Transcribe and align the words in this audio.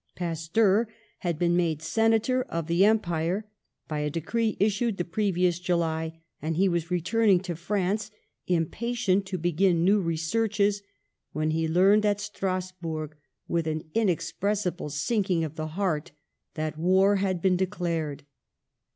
Pasteur 0.15 0.91
had 1.19 1.37
been 1.37 1.55
made 1.55 1.83
Senator 1.83 2.41
of 2.41 2.65
the 2.65 2.83
Em 2.83 2.97
pire 2.97 3.47
by 3.87 3.99
a 3.99 4.09
decree 4.09 4.57
issued 4.59 4.97
the 4.97 5.05
previous 5.05 5.59
July, 5.59 6.23
and 6.41 6.55
he 6.55 6.67
was 6.67 6.89
returning 6.89 7.39
to 7.41 7.55
France, 7.55 8.09
impatient 8.47 9.27
to 9.27 9.37
be 9.37 9.51
gin 9.51 9.83
new 9.85 10.01
researches, 10.01 10.81
when 11.33 11.51
he 11.51 11.67
learned 11.67 12.03
at 12.03 12.17
Stras 12.17 12.73
burg, 12.81 13.15
with 13.47 13.67
an 13.67 13.83
inexpressible 13.93 14.89
sinking 14.89 15.43
of 15.43 15.53
the 15.53 15.67
heart, 15.77 16.09
that 16.55 16.79
war 16.79 17.17
had 17.17 17.39
been 17.39 17.55
declared. 17.55 18.23